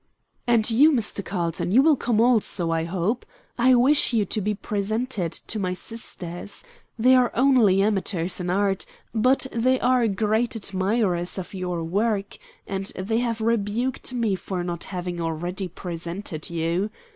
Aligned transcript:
"And 0.47 0.71
you, 0.71 0.91
Mr. 0.91 1.23
Carlton, 1.23 1.71
you 1.71 1.83
will 1.83 1.95
come 1.95 2.19
also, 2.19 2.71
I 2.71 2.85
hope. 2.85 3.23
I 3.59 3.75
wish 3.75 4.13
you 4.13 4.25
to 4.25 4.41
be 4.41 4.55
presented 4.55 5.31
to 5.31 5.59
my 5.59 5.73
sisters. 5.73 6.63
They 6.97 7.13
are 7.13 7.31
only 7.35 7.83
amateurs 7.83 8.39
in 8.39 8.49
art, 8.49 8.87
but 9.13 9.45
they 9.51 9.79
are 9.79 10.07
great 10.07 10.55
admirers 10.55 11.37
of 11.37 11.53
your 11.53 11.83
work, 11.83 12.39
and 12.65 12.87
they 12.97 13.19
have 13.19 13.41
rebuked 13.41 14.11
me 14.11 14.33
for 14.33 14.63
not 14.63 14.85
having 14.85 15.21
already 15.21 15.67
presented 15.67 16.49
you. 16.49 16.89